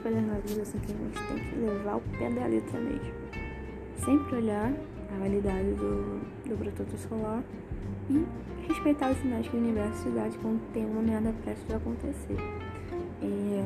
coisas 0.00 0.26
na 0.26 0.34
vida 0.34 0.62
assim 0.62 0.78
que 0.78 0.92
a 0.92 0.96
gente 0.96 1.28
tem 1.28 1.50
que 1.50 1.56
levar 1.56 1.96
o 1.96 2.00
pé 2.18 2.30
da 2.30 2.46
letra 2.46 2.80
mesmo. 2.80 3.12
Sempre 4.04 4.36
olhar 4.36 4.72
a 5.14 5.18
validade 5.18 5.72
do, 5.72 6.20
do 6.48 6.56
protetor 6.58 6.98
solar 6.98 7.42
e 8.08 8.24
respeitar 8.66 9.10
os 9.10 9.18
sinais 9.18 9.46
que 9.46 9.56
o 9.56 9.60
universo 9.60 10.02
te 10.02 10.10
dá 10.10 10.28
de 10.28 10.38
quando 10.38 10.60
tem 10.72 10.84
uma 10.84 11.02
merda 11.02 11.34
prestes 11.44 11.72
a 11.72 11.76
acontecer. 11.76 12.36
É, 13.22 13.64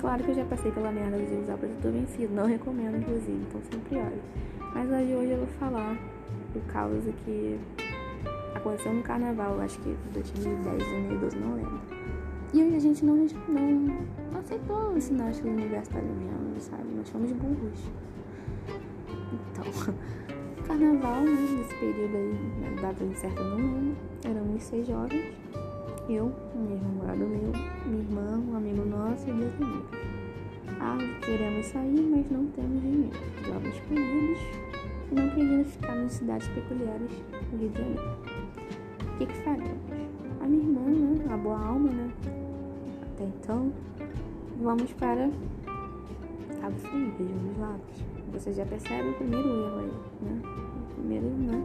claro 0.00 0.24
que 0.24 0.30
eu 0.30 0.34
já 0.34 0.44
passei 0.44 0.72
pela 0.72 0.90
merda 0.90 1.18
de 1.18 1.34
usar 1.34 1.56
protetor 1.56 1.92
vencido, 1.92 2.34
não 2.34 2.46
recomendo 2.46 2.96
inclusive, 2.96 3.46
então 3.48 3.60
sempre 3.70 3.98
olhe. 3.98 4.22
Mas 4.74 4.90
hoje, 4.90 5.14
hoje 5.14 5.30
eu 5.32 5.38
vou 5.38 5.46
falar 5.58 5.96
do 6.52 6.60
caos 6.72 7.04
que 7.24 7.58
aconteceu 8.54 8.92
no 8.92 9.02
carnaval, 9.02 9.60
acho 9.60 9.78
que 9.80 9.96
2010, 10.12 10.78
2012, 10.78 11.36
não 11.36 11.54
lembro. 11.54 11.80
E 12.54 12.60
a 12.60 12.78
gente 12.78 13.04
não, 13.04 13.16
não, 13.16 14.38
aceitou 14.38 14.92
os 14.92 15.04
sinais 15.04 15.40
que 15.40 15.48
o 15.48 15.50
universo 15.50 15.90
está 15.90 16.00
enviando, 16.00 16.60
sabe? 16.60 16.84
Nós 16.94 17.08
fomos 17.08 17.32
burros. 17.32 17.90
Então, 19.32 19.94
carnaval, 20.66 21.22
né, 21.22 21.30
nesse 21.30 21.74
período 21.76 22.14
aí, 22.14 22.34
na 22.60 22.82
data 22.82 23.04
certa 23.14 23.42
não 23.42 23.56
lembro, 23.56 23.96
éramos 24.22 24.62
seis 24.62 24.86
jovens, 24.86 25.34
eu, 26.10 26.30
um 26.54 26.72
ex-namorado 26.72 27.20
meu, 27.20 27.52
minha 27.86 28.02
irmã, 28.02 28.42
um 28.46 28.56
amigo 28.56 28.84
nosso 28.84 29.30
e 29.30 29.32
dois 29.32 29.54
amigos. 29.54 29.98
Ah, 30.78 30.98
queremos 31.24 31.66
sair, 31.66 32.02
mas 32.10 32.30
não 32.30 32.46
temos 32.48 32.82
dinheiro. 32.82 33.16
Jovens 33.46 33.74
escolhidos 33.76 34.38
e 35.10 35.14
não 35.14 35.30
queríamos 35.30 35.68
ficar 35.68 35.94
nas 35.94 36.12
cidades 36.12 36.48
peculiares 36.48 37.10
do 37.50 37.56
Rio 37.56 37.68
de 37.70 37.78
Janeiro. 37.78 38.18
O 39.00 39.18
que 39.18 39.26
que 39.26 39.34
faremos? 39.42 39.78
A 40.40 40.46
minha 40.46 40.62
irmã, 40.62 40.80
né, 40.90 41.32
a 41.32 41.36
boa 41.36 41.58
alma, 41.58 41.88
né, 41.88 42.10
até 43.22 43.24
então, 43.24 43.72
vamos 44.60 44.92
para 44.94 45.30
Cabo 46.60 46.76
Frio, 46.78 47.12
região 47.18 47.38
dos 47.38 47.58
lagos. 47.58 48.04
Você 48.32 48.52
já 48.52 48.66
percebe 48.66 49.10
o 49.10 49.14
primeiro 49.14 49.48
erro 49.48 49.78
aí, 49.78 49.92
né? 50.22 50.42
O 50.44 50.94
primeiro, 50.94 51.26
né? 51.26 51.62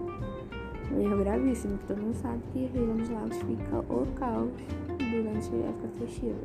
Um 0.91 1.01
erro 1.01 1.17
gravíssimo, 1.17 1.77
que 1.79 1.87
todo 1.87 2.01
mundo 2.01 2.15
sabe 2.15 2.41
que 2.53 2.65
a 2.65 2.69
região 2.69 2.95
dos 2.95 3.09
lagos 3.09 3.37
fica 3.37 3.79
o 3.79 4.05
caos 4.15 4.51
durante 4.97 5.55
a 5.55 5.69
época 5.69 5.87
festiva. 5.99 6.39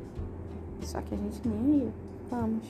Só 0.81 1.01
que 1.03 1.15
a 1.15 1.19
gente 1.19 1.47
nem 1.47 1.79
ia. 1.79 1.93
Vamos. 2.31 2.67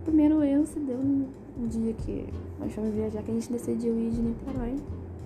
O 0.00 0.04
primeiro 0.04 0.42
erro 0.42 0.66
se 0.66 0.78
deu 0.80 0.98
no 0.98 1.68
dia 1.68 1.92
que 1.94 2.28
nós 2.60 2.72
fomos 2.72 2.94
viajar, 2.94 3.22
que 3.22 3.30
a 3.30 3.34
gente 3.34 3.50
decidiu 3.50 3.98
ir 3.98 4.10
de 4.10 4.20
Niterói. 4.20 4.76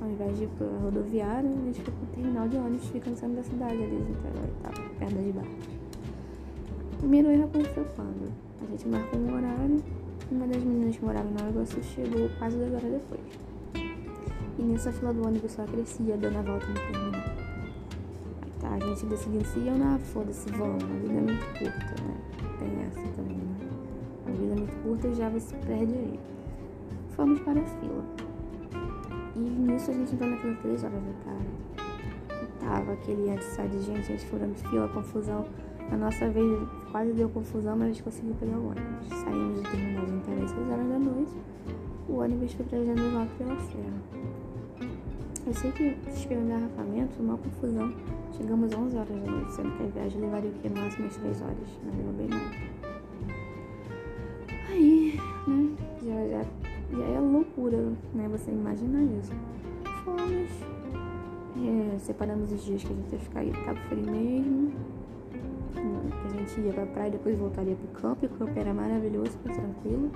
Ao 0.00 0.08
invés 0.08 0.36
de 0.38 0.44
ir 0.44 0.48
pra 0.56 0.66
rodoviária, 0.82 1.50
a 1.50 1.64
gente 1.64 1.82
foi 1.82 1.92
pro 1.92 2.06
terminal 2.14 2.48
de 2.48 2.56
ônibus, 2.56 2.88
fica 2.88 3.10
no 3.10 3.16
centro 3.16 3.36
da 3.36 3.42
cidade 3.42 3.82
ali 3.82 3.96
de 3.96 4.02
Niterói, 4.02 4.50
tá? 4.62 4.70
Perto 4.70 5.14
das 5.14 5.34
barcas. 5.34 5.68
O 6.92 6.96
primeiro 6.98 7.30
erro 7.30 7.44
aconteceu 7.44 7.86
quando? 7.96 8.32
A 8.62 8.70
gente 8.70 8.88
marcou 8.88 9.18
um 9.18 9.34
horário, 9.34 9.82
uma 10.30 10.46
das 10.46 10.62
meninas 10.62 10.96
que 10.96 11.04
morava 11.04 11.28
na 11.30 11.50
Iguaçu 11.50 11.82
chegou 11.82 12.28
quase 12.38 12.56
duas 12.56 12.72
horas 12.74 12.92
depois. 12.92 13.20
E 14.58 14.62
nisso 14.62 14.88
a 14.88 14.92
fila 14.92 15.12
do 15.12 15.26
ônibus 15.26 15.52
só 15.52 15.64
crescia, 15.64 16.16
dando 16.16 16.38
a 16.38 16.42
volta 16.42 16.66
no 16.66 16.74
terminal. 16.74 17.22
Tá, 18.60 18.74
a 18.74 18.80
gente 18.80 19.06
decidiu 19.06 19.44
se 19.44 19.58
ia 19.60 19.72
ou 19.72 19.78
não, 19.78 19.98
foda-se, 19.98 20.50
vamos, 20.52 20.82
a 20.82 20.86
vida 20.86 21.12
é 21.12 21.20
muito 21.20 21.46
curta, 21.58 22.02
né? 22.02 22.16
Tem 22.58 22.82
essa 22.86 23.12
também, 23.16 23.36
né? 23.36 23.68
A 24.26 24.30
vida 24.30 24.52
é 24.52 24.56
muito 24.56 24.82
curta 24.82 25.08
e 25.08 25.14
já 25.14 25.30
se 25.38 25.54
perde 25.54 25.94
aí. 25.94 26.20
Fomos 27.10 27.40
para 27.40 27.60
a 27.60 27.64
fila. 27.64 28.27
E 29.38 29.40
nisso 29.40 29.92
a 29.92 29.94
gente 29.94 30.12
entrou 30.14 30.28
na 30.28 30.36
fila 30.36 30.56
três 30.62 30.82
horas 30.82 31.00
da 31.00 31.12
tarde. 31.24 32.42
E 32.42 32.46
tava 32.58 32.92
aquele 32.92 33.30
antes 33.30 33.56
de 33.56 33.82
gente, 33.82 34.00
a 34.00 34.02
gente 34.02 34.26
furando 34.26 34.54
fila, 34.54 34.88
confusão. 34.88 35.46
Na 35.90 35.96
nossa 35.96 36.28
vez 36.28 36.68
quase 36.90 37.12
deu 37.12 37.28
confusão, 37.28 37.76
mas 37.76 37.84
a 37.84 37.92
gente 37.92 38.02
conseguiu 38.02 38.34
pegar 38.34 38.58
o 38.58 38.68
ônibus. 38.68 39.08
Saímos 39.08 39.62
do 39.62 39.70
terminal 39.70 40.04
de 40.06 40.12
Niterói 40.12 40.42
às 40.42 40.50
6 40.50 40.70
horas 40.70 40.88
da 40.88 40.98
noite. 40.98 41.32
O 42.08 42.14
ônibus 42.14 42.52
foi 42.52 42.66
trazendo 42.66 43.14
logo 43.14 43.30
pela 43.38 43.60
serra. 43.60 44.02
Eu 45.46 45.54
sei 45.54 45.72
que 45.72 45.96
esperando 46.10 46.46
engarrafamento, 46.46 47.22
uma 47.22 47.38
confusão. 47.38 47.94
Chegamos 48.32 48.72
às 48.72 48.78
11 48.78 48.96
horas 48.96 49.08
da 49.08 49.30
noite, 49.30 49.52
sendo 49.52 49.70
que 49.76 49.82
a 49.84 49.86
viagem 49.86 50.20
levaria 50.20 50.50
o 50.50 50.54
que? 50.54 50.68
No 50.68 50.80
máximo 50.80 51.08
3 51.08 51.42
horas. 51.42 51.56
Não 51.84 51.96
levou 51.96 52.12
bem 52.12 52.28
nada. 52.28 52.77
Loucura, 57.58 57.92
né, 58.14 58.28
você 58.30 58.50
imaginar 58.50 59.02
isso. 59.02 59.32
Fomos, 60.04 60.50
é, 61.56 61.98
separamos 61.98 62.52
os 62.52 62.64
dias 62.64 62.84
que 62.84 62.92
a 62.92 62.96
gente 62.96 63.12
ia 63.12 63.18
ficar 63.18 63.44
no 63.44 63.52
Cabo 63.64 63.80
Frio 63.88 64.06
mesmo. 64.06 64.72
Que 65.72 66.26
a 66.26 66.38
gente 66.38 66.60
ia 66.60 66.72
pra 66.72 66.86
praia 66.86 67.08
e 67.08 67.12
depois 67.12 67.38
voltaria 67.38 67.76
pro 67.76 68.00
campo. 68.00 68.24
E 68.24 68.26
o 68.26 68.30
campo 68.30 68.58
era 68.58 68.72
maravilhoso, 68.72 69.32
foi 69.42 69.52
tranquilo. 69.52 70.10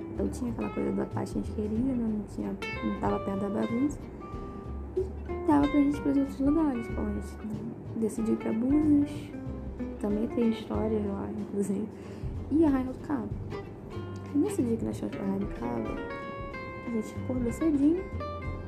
Então 0.00 0.28
tinha 0.28 0.50
aquela 0.50 0.70
coisa 0.70 0.92
da 0.92 1.04
parte 1.06 1.32
que 1.32 1.38
a 1.38 1.42
gente 1.42 1.54
queria, 1.54 1.94
né? 1.94 1.94
Não, 1.96 2.24
tinha, 2.34 2.56
não 2.84 3.00
tava 3.00 3.20
perto 3.20 3.40
da 3.40 3.48
bagunça 3.48 3.98
dava 5.46 5.66
pra 5.66 5.80
gente 5.80 5.96
ir 5.96 6.00
para 6.02 6.20
outros 6.20 6.40
lugares. 6.40 6.86
Bom, 6.88 7.06
a 7.06 7.12
gente 7.12 7.58
decidiu 7.96 8.34
ir 8.34 8.36
pra 8.36 8.52
Búzios, 8.52 9.10
também 9.98 10.26
tem 10.28 10.50
histórias 10.50 11.06
lá, 11.06 11.28
inclusive, 11.38 11.88
e 12.50 12.64
Arraial 12.64 12.92
do 12.92 12.98
Cabo. 13.06 13.28
E 14.34 14.38
nesse 14.38 14.62
dia 14.62 14.76
que 14.76 14.84
nós 14.84 14.98
fomos 14.98 15.16
pra 15.16 15.24
Arraial 15.24 15.40
do 15.40 15.46
Cabo, 15.58 16.17
a 16.88 16.92
gente 16.92 17.14
acordou 17.24 17.52
cedinho 17.52 18.02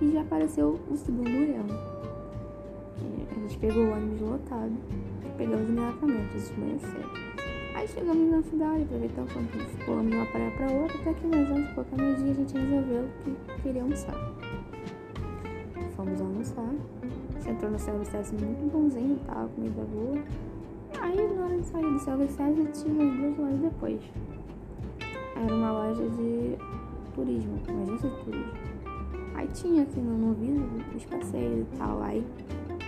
e 0.00 0.12
já 0.12 0.22
apareceu 0.22 0.78
o 0.91 0.97
segundo 0.97 1.28
erro. 1.28 1.91
A 3.31 3.41
gente 3.41 3.58
pegou 3.58 3.84
o 3.84 3.92
ônibus 3.92 4.20
lotado, 4.20 4.72
pegamos 5.36 5.69
isso 6.34 6.53
manhã 6.59 6.78
cedo. 6.78 7.10
Aí 7.75 7.88
chegamos 7.88 8.30
na 8.30 8.42
cidade, 8.42 8.82
aproveitamos, 8.82 9.32
pulamos 9.84 10.10
de 10.10 10.16
uma 10.16 10.26
praia 10.26 10.50
pra 10.50 10.70
outra, 10.70 10.98
até 10.98 11.14
que 11.14 11.26
nós 11.26 11.48
vamos 11.48 11.70
pouco 11.70 11.97
meio 11.97 12.16
dia 12.16 12.30
a 12.30 12.34
gente 12.34 12.54
resolveu 12.54 13.09
que 13.25 13.62
queria 13.62 13.82
almoçar 13.82 14.30
fomos 16.00 16.20
almoçar. 16.20 16.75
Entrou 17.47 17.70
no 17.70 17.78
self-service 17.78 18.34
muito 18.34 18.72
bonzinho 18.72 19.19
tal, 19.26 19.48
comida 19.48 19.82
boa. 19.92 20.22
Aí 21.00 21.34
na 21.34 21.44
hora 21.44 21.59
de 21.59 21.66
sair 21.66 21.92
do 21.92 21.98
self-service 21.98 22.84
tinha 22.84 22.94
umas 22.94 23.19
duas 23.19 23.38
lojas 23.38 23.60
depois. 23.60 24.00
Era 25.36 25.54
uma 25.54 25.72
loja 25.72 26.09
de 26.09 26.56
turismo, 27.10 27.59
uma 27.69 27.82
agência 27.82 28.09
de 28.09 28.16
turismo. 28.25 28.53
Aí 29.34 29.48
tinha 29.48 29.82
assim 29.82 30.03
no, 30.03 30.19
no 30.19 30.34
vidro 30.34 30.69
os 30.94 31.04
passeios 31.06 31.66
e 31.72 31.76
tal. 31.78 32.03
Aí 32.03 32.25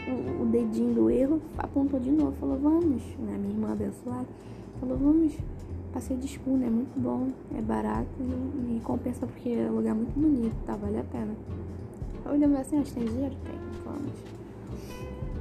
o, 0.06 0.42
o, 0.42 0.46
dedinho 0.46 0.94
do 0.94 1.10
erro 1.10 1.40
apontou 1.56 1.98
de 1.98 2.10
novo, 2.10 2.32
falou, 2.32 2.58
vamos, 2.58 3.02
né? 3.18 3.38
Minha 3.38 3.54
irmã 3.54 3.72
abençoada, 3.72 4.26
falou, 4.80 4.98
vamos, 4.98 5.32
passeio 5.92 6.18
de 6.18 6.26
espuma, 6.26 6.64
é 6.64 6.70
muito 6.70 6.98
bom, 6.98 7.28
é 7.56 7.60
barato 7.62 8.08
e, 8.20 8.76
e 8.76 8.80
compensa 8.80 9.26
porque 9.26 9.50
é 9.50 9.70
um 9.70 9.76
lugar 9.76 9.94
muito 9.94 10.12
bonito, 10.18 10.54
tá? 10.66 10.76
Vale 10.76 10.98
a 10.98 11.04
pena. 11.04 11.34
Olhamos 12.24 12.58
assim, 12.60 12.82
que 12.82 12.92
tem 12.92 13.04
dinheiro? 13.04 13.34
Tem, 13.44 13.54
vamos. 13.84 14.12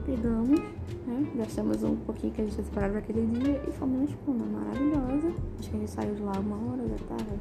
Pegamos, 0.05 0.59
né? 1.07 1.31
Gastamos 1.35 1.83
um 1.83 1.95
pouquinho 1.95 2.33
que 2.33 2.41
a 2.41 2.43
gente 2.43 2.53
tinha 2.55 2.65
separado 2.65 2.93
naquele 2.93 3.25
dia 3.25 3.61
e 3.67 3.71
fomos 3.71 3.99
na 3.99 4.05
espuma 4.05 4.45
maravilhosa. 4.45 5.33
Acho 5.59 5.69
que 5.69 5.75
a 5.75 5.79
gente 5.79 5.91
saiu 5.91 6.15
de 6.15 6.21
lá 6.21 6.39
uma 6.39 6.71
hora 6.71 6.83
da 6.83 6.95
tarde. 7.07 7.39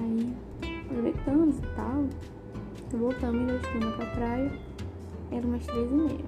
Aí, 0.00 0.34
aproveitamos 0.86 1.58
e 1.58 1.66
tal. 1.76 2.04
Voltamos 2.92 3.46
da 3.46 3.54
espuma 3.56 3.92
pra 3.92 4.06
praia. 4.06 4.52
Era 5.30 5.46
umas 5.46 5.66
três 5.66 5.90
e 5.90 5.94
meia. 5.94 6.24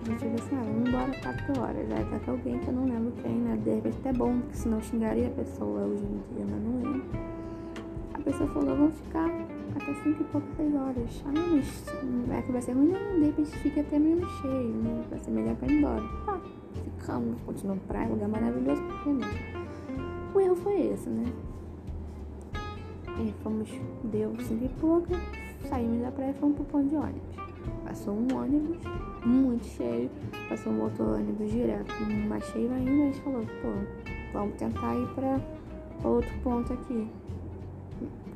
A 0.00 0.10
gente 0.10 0.28
disse 0.30 0.46
assim, 0.46 0.56
ah, 0.56 0.62
vamos 0.62 0.88
embora 0.88 1.12
quatro 1.20 1.60
horas. 1.60 1.92
Aí 1.92 2.04
tá 2.04 2.18
que 2.18 2.30
alguém 2.30 2.58
que 2.58 2.68
eu 2.68 2.74
não 2.74 2.84
lembro 2.84 3.12
quem, 3.22 3.32
né? 3.32 3.56
De 3.56 3.70
repente 3.70 3.96
até 3.98 4.12
bom, 4.12 4.38
porque 4.40 4.56
senão 4.56 4.80
xingaria 4.80 5.26
a 5.26 5.30
pessoa 5.30 5.80
hoje 5.80 6.04
em 6.04 6.34
dia, 6.34 6.46
mas 6.48 6.62
não 6.62 6.76
lembro. 6.82 7.04
A 8.14 8.18
pessoa 8.20 8.48
falou, 8.50 8.76
vamos 8.76 8.94
ficar 8.94 9.28
até 9.74 9.94
5 9.94 10.08
e 10.08 10.24
poucas 10.24 10.56
6 10.56 10.74
horas. 10.74 11.24
Ah, 11.26 11.32
mas 12.28 12.44
que 12.46 12.52
vai 12.52 12.62
ser 12.62 12.72
ruim, 12.72 12.88
não, 12.88 13.18
de 13.18 13.26
repente 13.26 13.50
fica 13.58 13.80
até 13.80 13.98
meio 13.98 14.26
cheio, 14.40 14.74
né? 14.74 15.04
Vai 15.10 15.18
ser 15.18 15.30
melhor 15.30 15.56
pra 15.56 15.68
ir 15.68 15.78
embora. 15.78 16.02
Tá, 16.24 16.40
ficamos, 16.74 17.40
continuamos 17.42 17.82
praia, 17.84 18.08
lugar 18.08 18.28
maravilhoso, 18.28 18.82
por 18.82 19.12
não? 19.12 19.28
O 20.34 20.40
erro 20.40 20.56
foi 20.56 20.80
esse, 20.80 21.08
né? 21.08 21.24
E 23.18 23.34
fomos, 23.42 23.68
deu 24.04 24.34
5 24.38 24.64
e 24.64 24.68
pouca, 24.80 25.14
saímos 25.68 26.02
da 26.02 26.12
praia 26.12 26.30
e 26.30 26.34
fomos 26.34 26.56
pro 26.56 26.64
ponto 26.66 26.88
de 26.88 26.96
ônibus. 26.96 27.36
Passou 27.84 28.14
um 28.14 28.36
ônibus 28.36 28.78
muito 29.24 29.64
cheio, 29.64 30.10
passou 30.48 30.72
um 30.72 30.82
outro 30.82 31.14
ônibus 31.14 31.50
direto, 31.50 31.92
mais 32.28 32.44
cheio 32.44 32.72
ainda, 32.72 32.90
a 32.90 33.06
gente 33.06 33.20
falou, 33.20 33.42
pô, 33.42 34.08
vamos 34.32 34.54
tentar 34.56 34.94
ir 34.94 35.08
pra 35.14 35.40
outro 36.04 36.30
ponto 36.42 36.72
aqui 36.72 37.08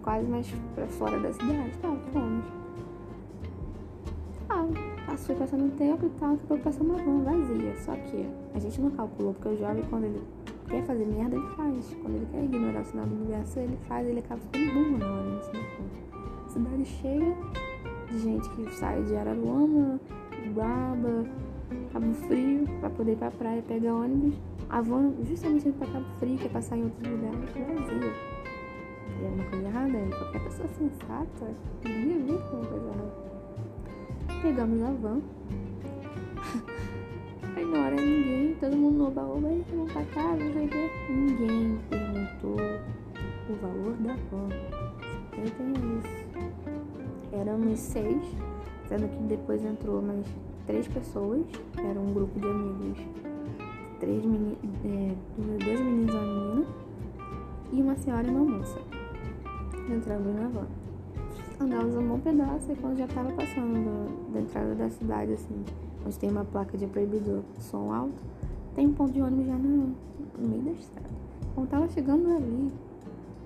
quase 0.02 0.26
mais 0.26 0.46
pra 0.74 0.86
fora 0.86 1.18
da 1.18 1.32
cidade. 1.32 1.70
Tá, 1.80 1.96
fomos. 2.12 2.44
Tá, 4.48 4.66
passou 5.06 5.36
passando 5.36 5.64
um 5.64 5.70
tempo 5.70 6.06
e 6.06 6.10
tal, 6.18 6.36
ficou 6.36 6.58
passando 6.58 6.90
uma 6.90 6.98
van 6.98 7.22
vazia. 7.22 7.76
Só 7.78 7.92
que 7.94 8.26
a 8.54 8.58
gente 8.58 8.80
não 8.80 8.90
calculou, 8.90 9.32
porque 9.34 9.48
o 9.48 9.58
jovem, 9.58 9.84
quando 9.88 10.04
ele 10.04 10.22
quer 10.68 10.82
fazer 10.84 11.06
merda, 11.06 11.36
ele 11.36 11.48
faz. 11.48 11.96
Quando 12.00 12.16
ele 12.16 12.26
quer 12.30 12.44
ignorar 12.44 12.80
o 12.80 12.84
sinal 12.84 13.06
do 13.06 13.14
universo, 13.14 13.58
ele 13.58 13.78
faz, 13.88 14.06
ele 14.06 14.18
acaba 14.20 14.40
ficando 14.40 14.72
burro 14.72 14.98
na 14.98 15.12
hora 15.12 15.30
disso. 15.36 15.50
Cidade 16.48 16.84
cheia 16.84 17.36
de 18.10 18.18
gente 18.18 18.48
que 18.50 18.74
sai 18.74 19.02
de 19.04 19.16
Araruama, 19.16 19.98
Guaba, 20.54 21.24
Cabo 21.92 22.12
Frio, 22.14 22.66
pra 22.80 22.90
poder 22.90 23.12
ir 23.12 23.16
pra 23.16 23.30
praia 23.30 23.62
pegar 23.62 23.94
ônibus. 23.94 24.34
a 24.68 24.80
van 24.80 25.12
justamente 25.24 25.68
indo 25.68 25.78
pra 25.78 25.86
Cabo 25.86 26.06
Frio, 26.18 26.38
que 26.38 26.46
é 26.46 26.48
passar 26.48 26.76
em 26.76 26.84
outros 26.84 27.10
lugares, 27.10 27.38
vazia. 27.38 28.12
E 29.20 29.24
era 29.24 29.34
uma 29.34 29.44
coisa 29.44 29.66
errada, 29.66 29.98
e 29.98 30.08
qualquer 30.10 30.44
pessoa 30.44 30.68
sensata 30.68 31.54
iria 31.84 32.18
ver 32.18 32.42
que 32.42 32.54
uma 32.54 32.66
coisa 32.66 32.86
errada. 32.86 33.12
Pegamos 34.42 34.82
a 34.82 34.90
van. 34.92 35.20
Hora 37.74 37.96
ninguém, 37.96 38.54
todo 38.60 38.76
mundo 38.76 38.98
no 38.98 39.10
baú, 39.10 39.40
vai 39.40 39.64
não 39.72 39.86
pra 39.86 40.04
casa, 40.04 40.44
não 40.44 40.68
quê. 40.68 40.90
Ninguém 41.08 41.78
perguntou 41.88 42.56
o 43.48 43.54
valor 43.62 43.96
da 44.00 44.14
van. 44.30 44.48
Eu 45.38 45.50
tenho 45.52 45.98
isso. 45.98 46.26
Éramos 47.32 47.80
seis, 47.80 48.22
sendo 48.86 49.08
que 49.08 49.22
depois 49.22 49.64
entrou 49.64 50.02
mais 50.02 50.26
três 50.66 50.86
pessoas. 50.86 51.46
Era 51.78 51.98
um 51.98 52.12
grupo 52.12 52.38
de 52.38 52.46
amigos. 52.46 52.98
Três 54.00 54.22
meni 54.22 54.58
é, 54.84 55.14
dois 55.64 55.80
meninos 55.80 56.14
e 56.14 56.18
uma 56.18 56.26
menina. 56.26 56.66
E 57.72 57.80
uma 57.80 57.96
senhora 57.96 58.26
e 58.26 58.30
uma 58.30 58.58
moça. 58.58 58.78
Entramos 59.90 60.34
na 60.34 60.48
van. 60.48 60.66
Andávamos 61.58 61.96
um 61.96 62.06
bom 62.06 62.18
pedaço 62.18 62.70
e 62.70 62.76
quando 62.76 62.98
já 62.98 63.06
estava 63.06 63.32
passando 63.32 64.30
da 64.30 64.40
entrada 64.40 64.74
da 64.74 64.90
cidade, 64.90 65.32
assim, 65.32 65.64
onde 66.04 66.18
tem 66.18 66.30
uma 66.30 66.44
placa 66.44 66.76
de 66.76 66.86
proibidor 66.86 67.42
som 67.58 67.92
alto, 67.92 68.14
tem 68.74 68.86
um 68.86 68.92
ponto 68.92 69.12
de 69.12 69.20
ônibus 69.20 69.46
já 69.46 69.54
no, 69.54 69.94
no 70.38 70.48
meio 70.48 70.62
da 70.62 70.70
estrada. 70.72 71.10
Quando 71.54 71.68
tava 71.68 71.88
chegando 71.88 72.34
ali, 72.34 72.72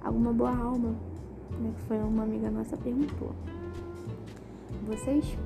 alguma 0.02 0.32
boa 0.32 0.56
alma, 0.56 0.94
né, 1.60 1.72
que 1.76 1.82
foi 1.82 1.98
uma 1.98 2.22
amiga 2.22 2.50
nossa, 2.50 2.76
perguntou: 2.76 3.30
Vocês 4.86 5.36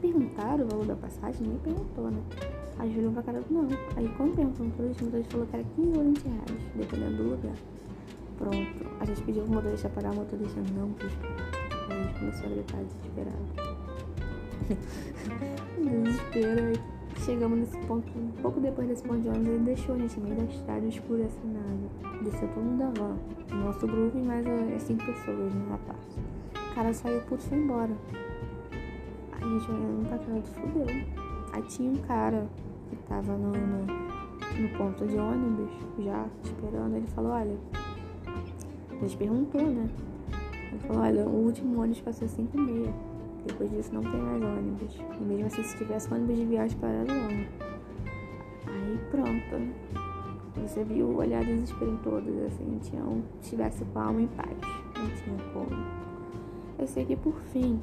perguntaram 0.00 0.64
o 0.64 0.68
valor 0.68 0.86
da 0.86 0.96
passagem? 0.96 1.46
Nem 1.46 1.58
perguntou, 1.58 2.10
né? 2.10 2.22
A 2.78 2.86
Júlia 2.86 3.10
pra 3.10 3.22
cara, 3.22 3.42
não. 3.50 3.68
Aí 3.96 4.08
quando 4.16 4.34
perguntou 4.34 4.64
no 4.64 4.70
motorista, 4.70 5.02
o 5.02 5.06
motorista 5.06 5.32
falou 5.32 5.46
que 5.46 5.56
era 5.56 5.64
15 5.76 5.98
ou 5.98 6.04
20 6.04 6.22
reais, 6.24 6.62
dependendo 6.74 7.16
do 7.16 7.22
lugar. 7.30 7.56
Pronto. 8.38 8.90
A 9.00 9.04
gente 9.04 9.22
pediu 9.22 9.42
pro 9.42 9.52
motorista 9.52 9.88
pagar, 9.90 10.12
o 10.12 10.16
motorista 10.16 10.60
não 10.74 10.90
quis. 10.94 11.12
A 11.90 11.94
gente 11.94 12.18
começou 12.18 12.46
a 12.46 12.48
gritar 12.48 12.78
desesperado. 12.78 13.89
Desespero. 15.78 17.00
Chegamos 17.24 17.58
nesse 17.58 17.76
ponto, 17.86 18.06
um 18.16 18.30
pouco 18.40 18.60
depois 18.60 18.88
desse 18.88 19.02
ponto 19.02 19.20
de 19.20 19.28
ônibus, 19.28 19.48
ele 19.48 19.64
deixou 19.64 19.94
a 19.94 19.98
gente 19.98 20.18
no 20.18 20.28
meio 20.28 20.40
da 20.40 20.52
estrada 20.52 20.86
escura 20.86 21.24
assim 21.26 21.52
nada. 21.52 22.22
Desceu 22.22 22.48
todo 22.48 22.62
mundo 22.62 22.78
da 22.78 23.00
van. 23.00 23.16
Nosso 23.52 23.86
grupo 23.86 24.16
e 24.16 24.22
mais 24.22 24.46
é, 24.46 24.78
cinco 24.78 25.04
pessoas 25.04 25.52
né, 25.52 25.66
na 25.68 25.78
parte. 25.78 26.18
O 26.54 26.74
cara 26.74 26.94
saiu 26.94 27.20
puto 27.22 27.44
e 27.44 27.48
foi 27.48 27.58
embora. 27.58 27.90
Aí 29.32 29.42
a 29.42 29.58
gente 29.58 29.70
olhando 29.70 30.08
pra 30.08 30.18
cara 30.18 30.42
fudeu. 30.42 30.86
Aí 31.52 31.62
tinha 31.62 31.90
um 31.90 31.96
cara 31.96 32.46
que 32.88 32.96
tava 33.08 33.36
no, 33.36 33.50
no, 33.50 33.86
no 33.86 34.78
ponto 34.78 35.06
de 35.06 35.16
ônibus, 35.16 35.70
já 35.98 36.26
esperando. 36.42 36.96
Ele 36.96 37.06
falou: 37.08 37.32
Olha, 37.32 37.56
a 38.26 38.94
gente 39.02 39.16
perguntou, 39.16 39.62
né? 39.62 39.90
Ele 40.70 40.78
falou: 40.86 41.02
Olha, 41.02 41.24
o 41.26 41.44
último 41.44 41.80
ônibus 41.82 42.00
passou 42.00 42.28
5 42.28 42.56
e 42.56 42.60
meia. 42.60 43.09
Depois 43.46 43.70
disso 43.70 43.94
não 43.94 44.02
tem 44.02 44.20
mais 44.20 44.42
ônibus. 44.42 44.98
E 45.18 45.24
mesmo 45.24 45.46
assim, 45.46 45.62
se 45.62 45.76
tivesse 45.76 46.12
ônibus 46.12 46.36
de 46.36 46.44
viagem 46.44 46.78
para 46.78 46.88
longe. 46.88 47.48
Aí 48.66 49.00
pronto. 49.10 49.90
Você 50.62 50.84
viu 50.84 51.06
o 51.06 51.16
olhar 51.16 51.44
de 51.44 51.54
desespero 51.54 51.92
em 51.92 51.96
todos, 51.98 52.42
assim, 52.42 52.78
tinham, 52.82 53.22
tivesse 53.40 53.84
com 53.86 53.98
a 53.98 54.04
alma 54.04 54.20
em 54.20 54.26
paz. 54.28 54.56
Não 54.98 55.10
tinha 55.10 55.52
como. 55.52 55.82
Eu 56.78 56.86
sei 56.86 57.04
que 57.04 57.16
por 57.16 57.34
fim, 57.52 57.80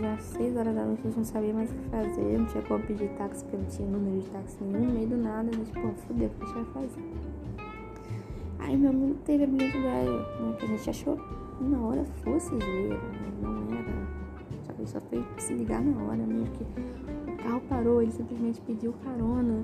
já 0.00 0.14
às 0.14 0.22
6 0.22 0.56
horas 0.56 0.74
da 0.74 0.84
noite, 0.84 1.00
a 1.00 1.04
gente 1.04 1.16
não 1.16 1.24
sabia 1.24 1.52
mais 1.52 1.70
o 1.70 1.74
que 1.74 1.88
fazer. 1.88 2.38
Não 2.38 2.46
tinha 2.46 2.62
como 2.64 2.84
pedir 2.84 3.08
táxi, 3.10 3.44
porque 3.44 3.56
não 3.56 3.66
tinha 3.66 3.88
número 3.88 4.20
de 4.20 4.28
táxi 4.30 4.58
nenhum. 4.62 4.86
No 4.86 4.92
meio 4.92 5.08
do 5.08 5.16
nada, 5.16 5.50
a 5.50 5.52
gente, 5.52 5.72
pô, 5.72 5.88
fudeu, 6.06 6.28
o 6.28 6.30
que 6.30 6.42
a 6.42 6.46
gente 6.46 6.54
vai 6.54 6.82
fazer? 6.82 7.02
Aí 8.58 8.76
meu 8.76 8.90
amigo 8.90 9.14
teve 9.24 9.44
a 9.44 9.46
brilhante 9.46 9.78
ideia, 9.78 10.10
né? 10.10 10.56
Que 10.58 10.64
a 10.64 10.68
gente 10.68 10.90
achou 10.90 11.18
na 11.60 11.78
hora 11.80 12.04
fosse 12.22 12.48
zoeira, 12.50 12.94
né? 12.94 13.32
Não 13.42 13.66
era 13.76 13.99
ele 14.80 14.86
só 14.86 15.00
foi 15.00 15.22
se 15.36 15.52
ligar 15.52 15.82
na 15.82 16.02
hora 16.02 16.16
mesmo, 16.16 16.46
que 16.46 16.64
o 17.30 17.36
carro 17.36 17.60
parou, 17.68 18.02
ele 18.02 18.10
simplesmente 18.10 18.60
pediu 18.62 18.94
carona 19.04 19.62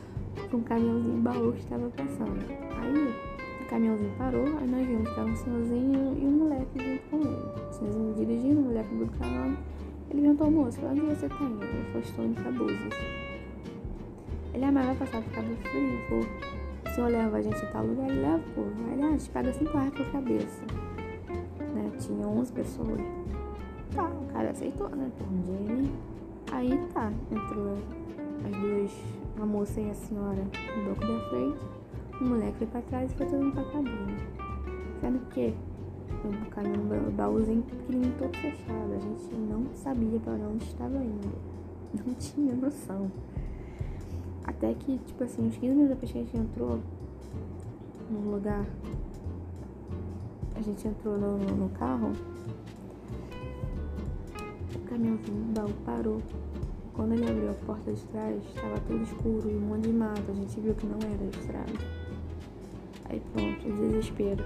com 0.50 0.58
um 0.58 0.62
caminhãozinho 0.62 1.22
baú 1.22 1.52
que 1.52 1.60
estava 1.60 1.88
passando. 1.88 2.38
Aí 2.76 3.14
o 3.62 3.68
caminhãozinho 3.68 4.12
parou, 4.18 4.44
aí 4.44 4.68
nós 4.68 4.86
vimos 4.86 5.08
que 5.08 5.20
era 5.20 5.28
um 5.28 5.36
senhorzinho 5.36 6.18
e 6.18 6.26
um 6.26 6.30
moleque 6.30 6.78
junto 6.78 7.02
com 7.10 7.16
ele. 7.16 7.68
O 7.70 7.72
senhorzinho 7.72 8.14
dirigindo, 8.14 8.60
o 8.60 8.64
moleque 8.64 8.94
do 8.94 9.06
carona. 9.18 9.56
Ele 10.10 10.22
perguntou 10.22 10.46
ao 10.46 10.52
moço, 10.52 10.78
onde 10.86 11.00
você 11.00 11.28
tá 11.28 11.44
indo? 11.44 11.64
Ele 11.64 11.84
falou, 11.84 12.00
estou 12.00 12.24
indo 12.24 12.42
pra 12.42 12.52
Búzios. 12.52 12.94
Ele, 14.54 14.70
mas 14.70 14.86
vai 14.86 14.96
passar 14.96 15.22
por 15.22 15.32
Cabo 15.32 15.56
Frio, 15.56 15.98
pô. 16.08 16.88
O 16.88 16.94
senhor 16.94 17.10
leva 17.10 17.36
a 17.36 17.42
gente 17.42 17.62
em 17.62 17.72
tal 17.72 17.86
lugar? 17.86 18.08
Ele 18.08 18.20
leva, 18.20 18.42
pô. 18.54 18.62
Aí, 18.90 19.02
ah, 19.02 19.06
a 19.06 19.10
gente 19.10 19.30
paga 19.30 19.52
5 19.52 19.70
reais 19.70 19.94
por 19.94 20.12
cabeça. 20.12 20.62
Né? 21.74 21.90
Tinha 21.98 22.26
11 22.26 22.52
pessoas. 22.52 23.17
Tá, 23.94 24.04
o 24.04 24.32
cara 24.32 24.50
aceitou, 24.50 24.88
né? 24.90 25.10
Dinheiro. 25.46 25.90
Aí 26.52 26.88
tá, 26.92 27.12
entrou 27.30 27.78
as 28.44 28.56
duas, 28.60 28.92
a 29.40 29.46
moça 29.46 29.80
e 29.80 29.90
a 29.90 29.94
senhora 29.94 30.42
no 30.76 30.84
banco 30.84 31.00
da 31.00 31.28
frente. 31.30 31.58
O 32.20 32.24
moleque 32.24 32.58
foi 32.58 32.66
pra 32.66 32.82
trás 32.82 33.10
e 33.10 33.14
foi 33.14 33.26
todo 33.26 33.42
mundo 33.42 33.54
pra 33.54 33.64
cabine. 33.64 34.16
Que 35.30 35.54
o 36.24 36.50
caminho 36.50 36.82
no 36.84 37.10
baúzinho 37.12 37.62
pequenininho 37.62 38.14
todo 38.18 38.36
fechado. 38.36 38.92
A 38.92 38.98
gente 38.98 39.34
não 39.34 39.66
sabia 39.74 40.18
para 40.18 40.32
onde 40.34 40.64
estava 40.64 40.96
indo. 40.96 41.28
Não 41.94 42.14
tinha 42.14 42.54
noção. 42.54 43.10
Até 44.44 44.74
que, 44.74 44.98
tipo 44.98 45.22
assim, 45.22 45.46
uns 45.46 45.56
15 45.56 45.74
minutos 45.74 45.90
depois 45.90 46.10
que 46.10 46.18
a 46.18 46.20
gente 46.22 46.36
entrou 46.36 46.80
no 48.10 48.30
lugar, 48.32 48.64
a 50.56 50.60
gente 50.60 50.88
entrou 50.88 51.18
no, 51.18 51.38
no 51.38 51.68
carro, 51.70 52.12
caminhãozinho 54.88 55.44
do 55.44 55.60
baú 55.60 55.72
parou. 55.84 56.22
Quando 56.94 57.12
ele 57.12 57.30
abriu 57.30 57.50
a 57.50 57.54
porta 57.64 57.92
de 57.92 58.02
trás, 58.06 58.42
estava 58.44 58.76
tudo 58.80 59.02
escuro 59.04 59.48
e 59.48 59.54
um 59.54 59.60
monte 59.60 59.82
de 59.82 59.92
mato. 59.92 60.22
A 60.28 60.34
gente 60.34 60.60
viu 60.60 60.74
que 60.74 60.86
não 60.86 60.98
era 60.98 61.24
estrada. 61.30 61.72
Aí 63.08 63.22
pronto, 63.32 63.70
desespero. 63.70 64.44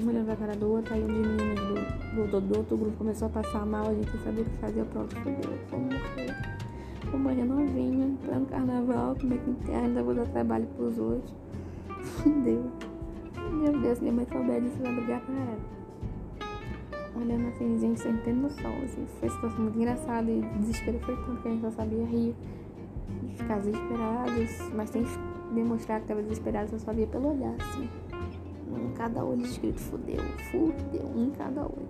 Um 0.00 0.08
olhando 0.08 0.26
pra 0.26 0.36
cara 0.36 0.54
do 0.54 0.70
outro, 0.70 0.94
aí 0.94 1.02
um 1.02 1.06
de 1.06 1.12
meninas 1.12 1.58
do, 1.58 2.30
do, 2.30 2.40
do, 2.40 2.58
outro 2.58 2.76
grupo 2.76 2.96
começou 2.98 3.26
a 3.26 3.30
passar 3.30 3.66
mal, 3.66 3.88
a 3.88 3.94
gente 3.94 4.14
não 4.14 4.22
sabia 4.22 4.42
o 4.42 4.44
que 4.44 4.56
fazer, 4.58 4.84
pronto, 4.84 5.16
fudeu, 5.16 5.58
vou 5.70 5.80
morrer. 5.80 6.58
Vou 7.10 7.18
morrer 7.18 7.44
novinha, 7.44 8.14
plano 8.24 8.46
carnaval, 8.46 9.16
como 9.20 9.34
é 9.34 9.38
que 9.38 9.72
ainda 9.72 10.02
vou 10.04 10.14
dar 10.14 10.26
trabalho 10.26 10.68
pros 10.76 10.98
outros. 10.98 11.34
Fudeu. 12.22 12.64
Meu 13.50 13.80
Deus, 13.80 13.98
minha 13.98 14.12
mãe 14.12 14.26
souber 14.30 14.60
disso, 14.60 14.76
vai 14.80 14.94
brigar 14.94 15.20
com 15.22 15.32
ela 15.32 15.77
olhando 17.18 17.48
assim, 17.48 17.78
gente, 17.78 18.00
sem 18.00 18.16
ter 18.18 18.32
noção. 18.32 18.72
Assim, 18.84 19.06
foi 19.18 19.28
situação 19.28 19.60
muito 19.60 19.76
engraçada 19.78 20.30
e 20.30 20.40
desespero 20.60 20.98
foi 21.00 21.16
tanto 21.16 21.42
que 21.42 21.48
a 21.48 21.50
gente 21.50 21.60
só 21.60 21.70
sabia 21.70 22.04
rir 22.04 22.34
e 23.22 23.36
ficar 23.36 23.58
desesperados, 23.58 24.70
mas 24.74 24.90
sem 24.90 25.04
demonstrar 25.54 25.98
que 25.98 26.04
estava 26.04 26.22
desesperado, 26.22 26.70
só 26.70 26.78
sabia 26.78 27.06
pelo 27.06 27.32
olhar, 27.32 27.54
assim. 27.60 27.88
Um 28.70 28.92
cada 28.92 29.24
olho 29.24 29.42
escrito 29.42 29.80
fudeu, 29.80 30.22
fudeu, 30.50 31.06
um 31.14 31.30
cada 31.30 31.62
olho. 31.62 31.88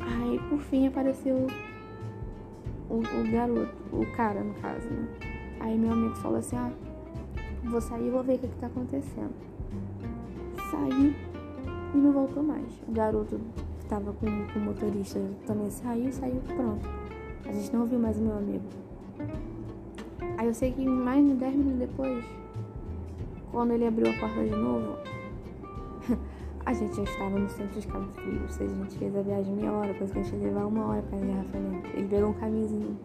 Aí 0.00 0.38
por 0.48 0.60
fim 0.60 0.86
apareceu 0.86 1.46
o, 2.88 2.94
o 2.94 3.32
garoto, 3.32 3.74
o 3.92 4.06
cara 4.16 4.40
no 4.40 4.54
caso, 4.54 4.88
né? 4.88 5.08
Aí 5.60 5.76
meu 5.76 5.92
amigo 5.92 6.14
falou 6.16 6.38
assim, 6.38 6.56
ah, 6.56 6.70
vou 7.64 7.80
sair 7.80 8.06
e 8.06 8.10
vou 8.10 8.22
ver 8.22 8.36
o 8.36 8.38
que, 8.38 8.48
que 8.48 8.56
tá 8.56 8.68
acontecendo. 8.68 9.34
Saiu 10.70 11.14
e 11.94 11.96
não 11.96 12.12
voltou 12.12 12.42
mais. 12.42 12.66
O 12.86 12.92
garoto 12.92 13.40
que 13.78 13.84
estava 13.84 14.12
com, 14.12 14.26
com 14.26 14.58
o 14.58 14.62
motorista 14.62 15.20
também 15.46 15.70
saiu, 15.70 16.12
saiu, 16.12 16.40
pronto. 16.46 16.88
A 17.46 17.52
gente 17.52 17.74
não 17.74 17.86
viu 17.86 17.98
mais 17.98 18.18
o 18.18 18.22
meu 18.22 18.36
amigo. 18.36 18.64
Aí 20.36 20.46
eu 20.46 20.54
sei 20.54 20.72
que 20.72 20.84
mais 20.84 21.26
de 21.26 21.34
10 21.34 21.56
minutos 21.56 21.78
depois, 21.78 22.24
quando 23.50 23.72
ele 23.72 23.86
abriu 23.86 24.10
a 24.10 24.14
porta 24.18 24.44
de 24.44 24.50
novo, 24.50 24.98
a 26.64 26.72
gente 26.72 26.94
já 26.94 27.02
estava 27.02 27.38
no 27.38 27.48
centro 27.48 27.80
de 27.80 27.86
Cabo 27.86 28.06
Frio. 28.12 28.42
Ou 28.42 28.48
seja, 28.48 28.72
a 28.72 28.78
gente 28.78 28.98
fez 28.98 29.16
a 29.16 29.22
viagem 29.22 29.54
meia 29.54 29.72
hora, 29.72 29.94
coisa 29.94 30.12
que 30.12 30.18
a 30.18 30.22
gente 30.22 30.36
ia 30.36 30.48
levar 30.48 30.66
uma 30.66 30.86
hora 30.86 31.02
para 31.02 31.18
engarrafamento. 31.18 31.88
Ele 31.96 32.08
pegou 32.08 32.30
um 32.30 32.34
caminhozinho 32.34 32.96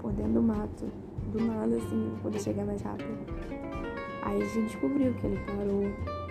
por 0.00 0.12
dentro 0.12 0.32
do 0.32 0.42
mato, 0.42 0.86
do 1.32 1.44
nada, 1.44 1.76
assim, 1.76 2.10
pra 2.12 2.22
poder 2.22 2.40
chegar 2.40 2.64
mais 2.64 2.82
rápido. 2.82 3.10
Aí 4.22 4.40
a 4.40 4.44
gente 4.46 4.66
descobriu 4.66 5.12
que 5.14 5.26
ele 5.26 5.38
parou 5.46 6.21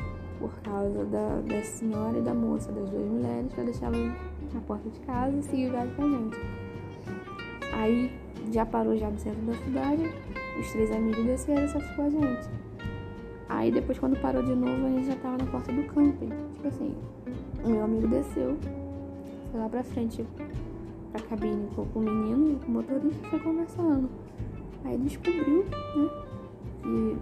por 0.41 0.51
causa 0.63 1.05
da, 1.05 1.39
da 1.41 1.63
senhora 1.63 2.17
e 2.17 2.21
da 2.21 2.33
moça, 2.33 2.71
das 2.71 2.89
duas 2.89 3.05
mulheres, 3.05 3.53
para 3.53 3.63
deixá-la 3.63 3.97
na 4.53 4.61
porta 4.61 4.89
de 4.89 4.99
casa 5.01 5.37
e 5.37 5.43
seguir 5.43 5.69
viagem 5.69 5.93
com 5.95 6.03
a 6.03 6.09
gente. 6.09 6.37
Aí 7.73 8.11
já 8.51 8.65
parou 8.65 8.97
já 8.97 9.09
no 9.09 9.19
centro 9.19 9.41
da 9.43 9.53
cidade, 9.53 10.09
os 10.59 10.71
três 10.71 10.91
amigos 10.91 11.23
desceram 11.23 11.63
e 11.63 11.69
só 11.69 11.79
ficou 11.79 12.05
a 12.05 12.09
gente. 12.09 12.49
Aí 13.47 13.71
depois 13.71 13.99
quando 13.99 14.19
parou 14.19 14.41
de 14.41 14.55
novo, 14.55 14.87
a 14.87 14.89
gente 14.89 15.05
já 15.05 15.15
tava 15.17 15.37
na 15.37 15.45
porta 15.45 15.71
do 15.71 15.83
camping. 15.83 16.29
Tipo 16.55 16.67
assim, 16.67 16.95
o 17.63 17.69
meu 17.69 17.83
amigo 17.83 18.07
desceu, 18.07 18.57
foi 19.51 19.59
lá 19.59 19.69
pra 19.69 19.83
frente, 19.83 20.25
pra 21.11 21.21
cabine 21.21 21.67
com 21.75 21.99
o 21.99 22.01
menino 22.01 22.53
e 22.53 22.55
com 22.65 22.67
o 22.67 22.71
motorista 22.71 23.27
foi 23.29 23.39
conversando. 23.39 24.09
Aí 24.83 24.97
descobriu, 24.97 25.63
né? 25.95 26.09
que 26.81 27.17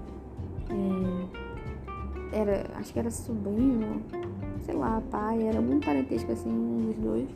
é, 0.69 1.38
era, 2.31 2.65
acho 2.75 2.93
que 2.93 2.99
era 2.99 3.09
sobrinho, 3.09 4.01
sei 4.65 4.75
lá, 4.75 5.01
pai, 5.09 5.47
era 5.47 5.61
muito 5.61 5.85
parentesco 5.85 6.31
assim, 6.31 6.49
um 6.49 6.87
dos 6.87 6.95
dois, 6.95 7.29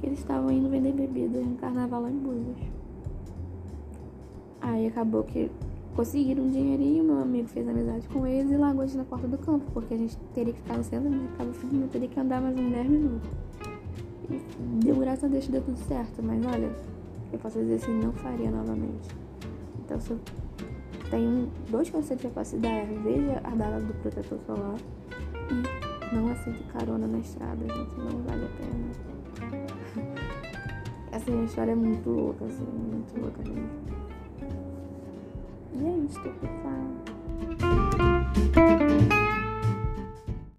que 0.00 0.06
eles 0.06 0.18
estavam 0.18 0.50
indo 0.50 0.68
vender 0.68 0.92
bebidas 0.92 1.44
no 1.44 1.56
carnaval 1.56 2.02
lá 2.02 2.10
em 2.10 2.18
Búzios. 2.18 2.56
Aí 4.60 4.86
acabou 4.86 5.22
que 5.24 5.50
conseguiram 5.94 6.44
um 6.44 6.50
dinheirinho, 6.50 7.02
meu 7.02 7.20
amigo 7.20 7.48
fez 7.48 7.66
amizade 7.68 8.06
com 8.08 8.26
eles 8.26 8.50
e 8.50 8.56
largou 8.56 8.82
a 8.82 8.86
gente 8.86 8.98
na 8.98 9.04
porta 9.04 9.26
do 9.26 9.38
campo, 9.38 9.64
porque 9.72 9.94
a 9.94 9.96
gente 9.96 10.16
teria 10.34 10.52
que 10.52 10.60
ficar 10.60 10.76
no 10.76 10.84
centro 10.84 11.08
de 11.08 11.28
Cabo 11.36 11.52
Frio, 11.54 11.88
teria 11.88 12.08
que 12.08 12.20
andar 12.20 12.40
mais 12.40 12.56
uns 12.56 12.70
10 12.70 12.88
minutos. 12.88 13.28
E 14.28 14.40
deu 14.84 14.96
graças 14.96 15.24
a 15.24 15.28
Deus 15.28 15.48
deu 15.48 15.62
tudo 15.62 15.78
certo, 15.78 16.22
mas 16.22 16.44
olha, 16.44 16.70
eu 17.32 17.38
posso 17.38 17.58
dizer 17.58 17.76
assim, 17.76 17.98
não 17.98 18.12
faria 18.12 18.50
novamente. 18.50 19.08
Então 19.84 20.00
se 20.00 20.10
eu 20.10 20.18
tenho 21.10 21.50
dois 21.70 21.90
posso 21.90 22.56
dar, 22.58 22.68
é 22.68 22.84
veja 23.02 23.40
a 23.44 23.50
data 23.50 23.80
do 23.80 23.94
protetor 23.94 24.38
solar 24.46 24.76
e 25.50 26.14
não 26.14 26.30
aceite 26.30 26.62
carona 26.64 27.06
na 27.06 27.18
estrada, 27.18 27.62
gente, 27.66 27.98
não 27.98 28.22
vale 28.22 28.44
a 28.44 28.48
pena. 28.58 30.16
Assim, 31.12 31.40
a 31.40 31.44
história 31.44 31.72
é 31.72 31.74
muito 31.74 32.10
louca, 32.10 32.44
assim, 32.44 32.64
muito 32.64 33.18
louca 33.18 33.42
mesmo. 33.42 33.70
E 35.72 35.86
é 35.86 36.04
isso, 36.04 36.20
pessoal. 36.20 36.95